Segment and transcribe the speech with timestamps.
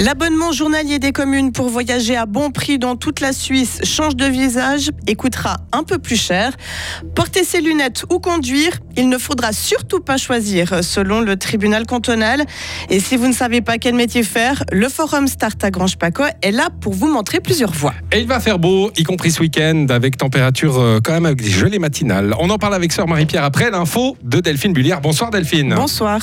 [0.00, 4.26] L'abonnement journalier des communes pour voyager à bon prix dans toute la Suisse change de
[4.26, 6.52] visage et coûtera un peu plus cher.
[7.16, 12.44] Porter ses lunettes ou conduire, il ne faudra surtout pas choisir selon le tribunal cantonal.
[12.90, 16.22] Et si vous ne savez pas quel métier faire, le forum Start à Grange Paco
[16.42, 17.94] est là pour vous montrer plusieurs voies.
[18.12, 21.42] Et il va faire beau, y compris ce week-end, avec température euh, quand même avec
[21.42, 22.34] des gelées matinales.
[22.38, 25.00] On en parle avec sœur Marie-Pierre après l'info de Delphine Bullière.
[25.00, 25.74] Bonsoir Delphine.
[25.74, 26.20] Bonsoir.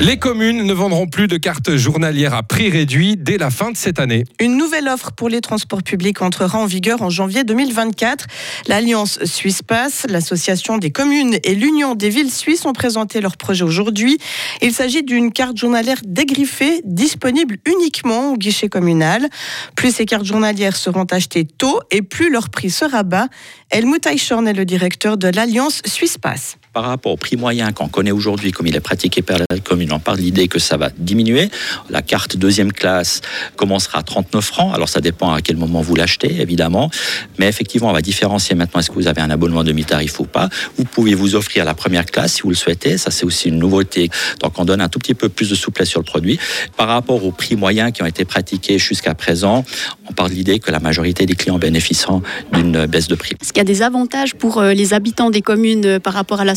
[0.00, 3.76] Les communes ne vendront plus de cartes journalières à prix réduit dès la fin de
[3.76, 4.24] cette année.
[4.40, 8.24] Une nouvelle offre pour les transports publics entrera en vigueur en janvier 2024.
[8.66, 13.62] L'Alliance Suisse Pass, l'Association des communes et l'Union des villes suisses ont présenté leur projet
[13.62, 14.16] aujourd'hui.
[14.62, 19.28] Il s'agit d'une carte journalière dégriffée disponible uniquement au guichet communal.
[19.76, 23.28] Plus ces cartes journalières seront achetées tôt et plus leur prix sera bas.
[23.68, 27.88] Helmut Eichhorn est le directeur de l'Alliance Suisse Pass par rapport au prix moyen qu'on
[27.88, 30.76] connaît aujourd'hui, comme il est pratiqué par la commune, on parle de l'idée que ça
[30.76, 31.50] va diminuer.
[31.88, 33.22] La carte deuxième classe
[33.56, 34.74] commencera à 39 francs.
[34.74, 36.90] Alors ça dépend à quel moment vous l'achetez, évidemment.
[37.38, 40.48] Mais effectivement, on va différencier maintenant est-ce que vous avez un abonnement demi-tarif ou pas.
[40.76, 42.98] Vous pouvez vous offrir la première classe si vous le souhaitez.
[42.98, 44.08] Ça, c'est aussi une nouveauté.
[44.40, 46.38] Donc on donne un tout petit peu plus de souplesse sur le produit.
[46.76, 49.64] Par rapport aux prix moyens qui ont été pratiqués jusqu'à présent,
[50.08, 53.34] on parle de l'idée que la majorité des clients bénéficieront d'une baisse de prix.
[53.40, 56.40] Est-ce qu'il y a des avantages pour euh, les habitants des communes euh, par rapport
[56.40, 56.54] à la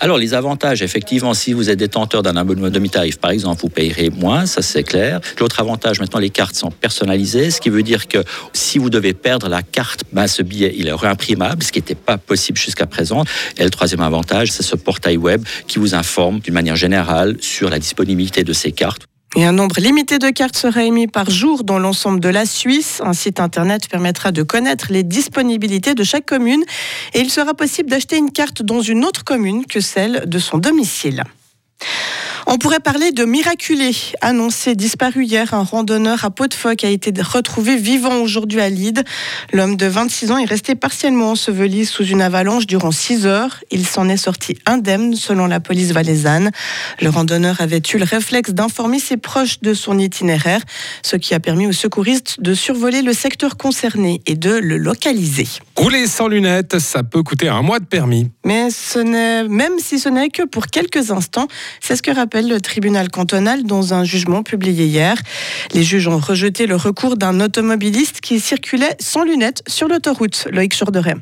[0.00, 4.10] Alors, les avantages, effectivement, si vous êtes détenteur d'un abonnement demi-tarif, par exemple, vous payerez
[4.10, 5.20] moins, ça c'est clair.
[5.38, 8.18] L'autre avantage, maintenant, les cartes sont personnalisées, ce qui veut dire que
[8.52, 11.94] si vous devez perdre la carte, ben, ce billet, il est réimprimable, ce qui n'était
[11.94, 13.24] pas possible jusqu'à présent.
[13.58, 17.70] Et le troisième avantage, c'est ce portail web qui vous informe d'une manière générale sur
[17.70, 19.09] la disponibilité de ces cartes.
[19.36, 23.00] Et un nombre limité de cartes sera émis par jour dans l'ensemble de la Suisse.
[23.04, 26.64] Un site internet permettra de connaître les disponibilités de chaque commune
[27.14, 30.58] et il sera possible d'acheter une carte dans une autre commune que celle de son
[30.58, 31.22] domicile.
[32.52, 33.92] On pourrait parler de miraculé.
[34.22, 39.04] Annoncé disparu hier, un randonneur à Pot-de-Phoque a été retrouvé vivant aujourd'hui à Lide.
[39.52, 43.60] L'homme de 26 ans est resté partiellement enseveli sous une avalanche durant 6 heures.
[43.70, 46.50] Il s'en est sorti indemne selon la police valaisanne.
[47.00, 50.62] Le randonneur avait eu le réflexe d'informer ses proches de son itinéraire,
[51.04, 55.46] ce qui a permis aux secouristes de survoler le secteur concerné et de le localiser.
[55.76, 58.28] Rouler sans lunettes, ça peut coûter un mois de permis.
[58.44, 61.46] Mais ce n'est, même si ce n'est que pour quelques instants,
[61.80, 65.16] c'est ce que rappelle le tribunal cantonal dans un jugement publié hier.
[65.74, 70.48] Les juges ont rejeté le recours d'un automobiliste qui circulait sans lunettes sur l'autoroute.
[70.52, 71.14] Loïc Jourderet.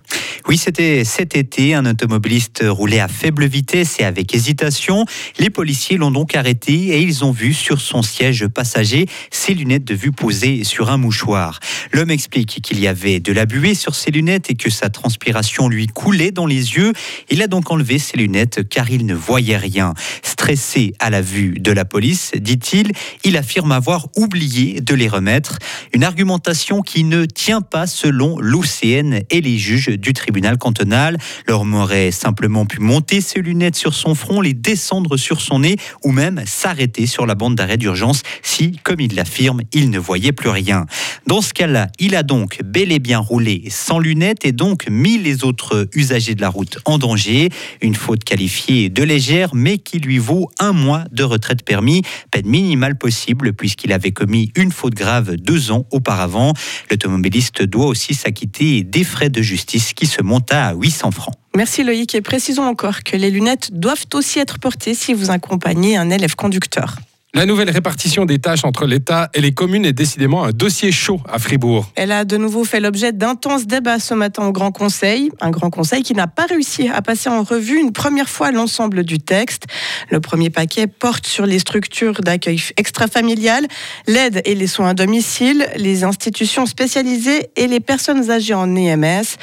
[0.47, 1.75] Oui, c'était cet été.
[1.75, 5.05] Un automobiliste roulait à faible vitesse et avec hésitation.
[5.39, 9.85] Les policiers l'ont donc arrêté et ils ont vu sur son siège passager ses lunettes
[9.85, 11.61] de vue posées sur un mouchoir.
[11.93, 15.69] L'homme explique qu'il y avait de la buée sur ses lunettes et que sa transpiration
[15.69, 16.93] lui coulait dans les yeux.
[17.31, 19.95] Il a donc enlevé ses lunettes car il ne voyait rien.
[20.23, 22.93] Stressé la vue de la police, dit-il,
[23.25, 25.59] il affirme avoir oublié de les remettre.
[25.93, 31.19] Une argumentation qui ne tient pas selon l'OCN et les juges du tribunal cantonal.
[31.47, 35.77] L'homme aurait simplement pu monter ses lunettes sur son front, les descendre sur son nez
[36.05, 40.33] ou même s'arrêter sur la bande d'arrêt d'urgence si, comme il l'affirme, il ne voyait
[40.33, 40.87] plus rien.
[41.27, 45.19] Dans ce cas-là, il a donc bel et bien roulé sans lunettes et donc mis
[45.19, 47.51] les autres usagers de la route en danger.
[47.81, 52.47] Une faute qualifiée de légère mais qui lui vaut un mois de retraite permis, peine
[52.47, 56.53] minimale possible puisqu'il avait commis une faute grave deux ans auparavant.
[56.91, 61.35] L'automobiliste doit aussi s'acquitter des frais de justice qui se montent à 800 francs.
[61.57, 65.97] Merci Loïc et précisons encore que les lunettes doivent aussi être portées si vous accompagnez
[65.97, 66.97] un élève conducteur.
[67.35, 71.21] La nouvelle répartition des tâches entre l'État et les communes est décidément un dossier chaud
[71.31, 71.93] à Fribourg.
[71.95, 75.31] Elle a de nouveau fait l'objet d'intenses débats ce matin au Grand Conseil.
[75.43, 79.05] Un Grand Conseil qui n'a pas réussi à passer en revue une première fois l'ensemble
[79.05, 79.65] du texte.
[80.09, 83.67] Le premier paquet porte sur les structures d'accueil extrafamilial,
[84.07, 89.37] l'aide et les soins à domicile, les institutions spécialisées et les personnes âgées en EMS.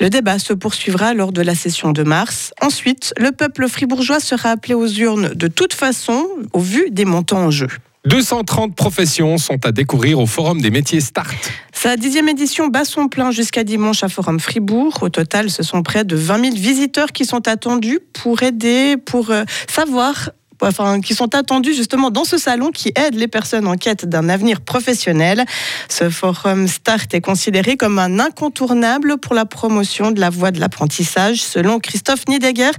[0.00, 2.52] Le débat se poursuivra lors de la session de mars.
[2.60, 7.31] Ensuite, le peuple fribourgeois sera appelé aux urnes de toute façon, au vu des montants
[7.32, 7.68] en jeu.
[8.04, 11.52] 230 professions sont à découvrir au Forum des métiers Start.
[11.72, 14.98] Sa dixième édition bat son plein jusqu'à dimanche à Forum Fribourg.
[15.02, 19.30] Au total, ce sont près de 20 000 visiteurs qui sont attendus pour aider, pour
[19.30, 20.30] euh, savoir
[21.02, 24.60] qui sont attendus justement dans ce salon qui aide les personnes en quête d'un avenir
[24.60, 25.44] professionnel.
[25.88, 30.60] Ce forum Start est considéré comme un incontournable pour la promotion de la voie de
[30.60, 32.70] l'apprentissage, selon Christophe Niedegger,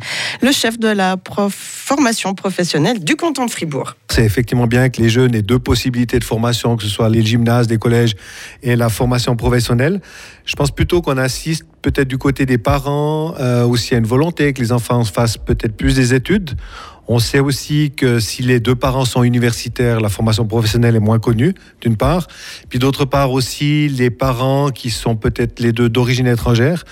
[0.41, 1.18] le chef de la
[1.50, 3.95] formation professionnelle du canton de Fribourg.
[4.09, 7.25] C'est effectivement bien que les jeunes aient deux possibilités de formation, que ce soit les
[7.25, 8.15] gymnases, les collèges
[8.62, 10.01] et la formation professionnelle.
[10.45, 14.53] Je pense plutôt qu'on assiste peut-être du côté des parents euh, aussi à une volonté
[14.53, 16.51] que les enfants fassent peut-être plus des études
[17.13, 21.19] On sait aussi que si les deux parents sont universitaires, la formation professionnelle est moins
[21.19, 22.25] connue, d'une part.
[22.69, 26.86] Puis d'autre part aussi, les parents qui sont peut-être les deux d'origine étrangère,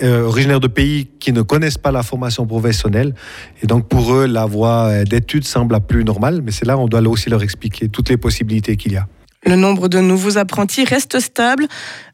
[0.00, 3.16] euh, originaires de pays qui ne connaissent pas la formation professionnelle.
[3.64, 6.86] Et donc pour eux, la voie d'études semble la plus normale, mais c'est là on
[6.86, 9.08] doit aussi leur expliquer toutes les possibilités qu'il y a.
[9.46, 11.66] Le nombre de nouveaux apprentis reste stable.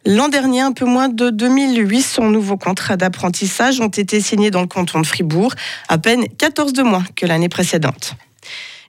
[0.05, 4.67] L'an dernier, un peu moins de 2800 nouveaux contrats d'apprentissage ont été signés dans le
[4.67, 5.55] canton de Fribourg,
[5.89, 8.17] à peine 14 de moins que l'année précédente.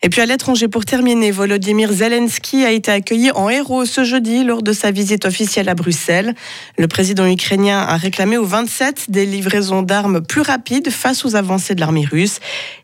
[0.04, 4.44] Et puis à l'étranger, pour terminer, Volodymyr Zelensky a été accueilli en héros ce jeudi
[4.44, 6.34] lors de sa visite officielle à Bruxelles.
[6.80, 11.76] Le président ukrainien a réclamé au 27 des livraisons d'armes plus rapides face aux avancées
[11.76, 12.40] de l'armée russe.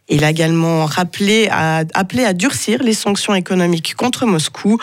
[0.10, 4.78] Il a également rappelé à, appelé à durcir les sanctions économiques contre Moscou.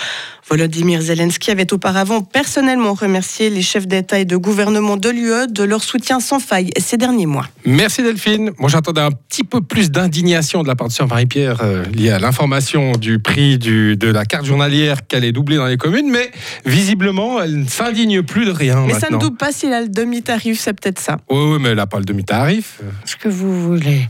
[0.46, 5.62] Volodymyr Zelensky avait auparavant personnellement remercié les chefs d'État et de gouvernement de l'UE de
[5.62, 7.46] leur soutien sans faille ces derniers mois.
[7.64, 8.50] Merci Delphine.
[8.58, 12.10] Moi j'attendais un petit peu plus d'indignation de la part de Sœur Marie-Pierre euh, liée
[12.10, 16.10] à l'information du prix du, de la carte journalière qu'elle est doublée dans les communes,
[16.10, 16.30] mais
[16.66, 19.88] visiblement elle ne s'indigne plus de rien Mais ça ne double pas s'il a le
[19.88, 21.16] demi-tarif, c'est peut-être ça.
[21.30, 22.80] Oui, oui, mais elle n'a pas le demi-tarif.
[23.06, 24.08] ce que vous voulez.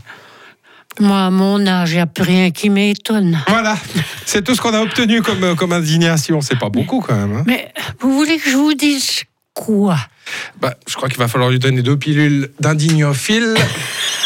[0.99, 3.39] Moi, à mon âge, il n'y a plus rien qui m'étonne.
[3.47, 3.77] Voilà,
[4.25, 6.39] c'est tout ce qu'on a obtenu comme, euh, comme indignation.
[6.41, 7.35] C'est pas beaucoup quand même.
[7.37, 7.43] hein.
[7.45, 9.97] Mais vous voulez que je vous dise quoi?
[10.59, 13.55] Bah, je crois qu'il va falloir lui donner deux pilules d'indignophile.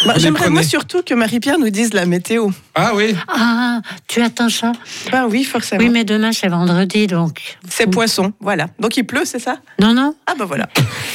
[0.06, 2.50] Bah, J'aimerais moi surtout que Marie-Pierre nous dise la météo.
[2.74, 4.72] Ah oui Ah, tu attends ça?
[5.12, 5.84] Ben oui, forcément.
[5.84, 7.58] Oui, mais demain, c'est vendredi, donc.
[7.68, 8.68] C'est poisson, voilà.
[8.80, 9.58] Donc il pleut, c'est ça?
[9.82, 10.70] Non, non, Ah ben voilà.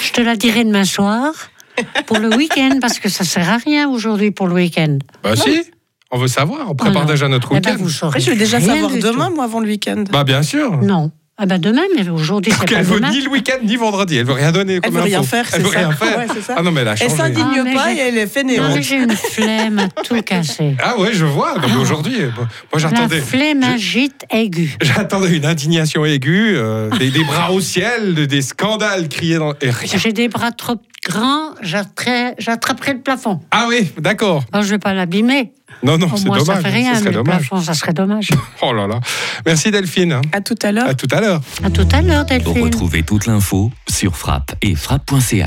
[0.05, 1.33] je te la dirai demain soir
[2.07, 4.99] pour le week-end, parce que ça sert à rien aujourd'hui pour le week-end.
[5.23, 5.63] Bah si,
[6.11, 6.71] on veut savoir.
[6.71, 7.11] On prépare Ah non.
[7.11, 7.89] déjà notre Eh ben, week-end.
[7.89, 9.35] saurez Je vais déjà savoir demain, tout.
[9.35, 10.05] moi, avant le week-end.
[10.13, 10.77] Bah bien sûr.
[10.83, 11.11] Non.
[11.37, 13.11] Ah ben demain, mais aujourd'hui, c'est Donc pas elle veut demain.
[13.11, 14.17] ni le week-end ni vendredi.
[14.19, 15.31] Elle veut rien donner Elle comme veut rien info.
[15.31, 16.17] faire, c'est Elle veut ça rien faire.
[16.19, 16.55] Ouais, c'est ça.
[16.57, 17.17] Ah non mais elle a Elle changé.
[17.17, 18.69] s'indigne Ah, pas et elle est fainéante.
[18.69, 20.77] Non, mais j'ai une flemme à tout casser.
[20.81, 21.57] Ah ouais, je vois.
[21.59, 23.21] Non, mais aujourd'hui, moi La j'attendais.
[23.21, 24.77] flémingite aiguë.
[24.81, 29.55] J'attendais une indignation aiguë, euh, des, des bras au ciel, de- des scandales criés dans
[29.61, 29.99] et rien.
[29.99, 33.41] J'ai des bras trop grands, j'attraperai j'attraperai le plafond.
[33.51, 34.45] Ah oui, d'accord.
[34.53, 35.53] Oh, je ne vais pas l'abîmer.
[35.83, 36.43] Non non, c'est dommage.
[36.45, 37.49] ça fait rien, ce serait mais le dommage.
[37.49, 38.29] plafond, ça serait dommage.
[38.63, 39.01] Oh là là.
[39.45, 40.13] Merci Delphine.
[40.13, 40.21] hein.
[40.33, 40.87] À tout à l'heure.
[40.89, 41.41] À tout à l'heure.
[41.65, 42.63] À tout à l'heure, Delphine.
[42.65, 45.43] Retrouvez toute l'info sur frappe et frappe.ch.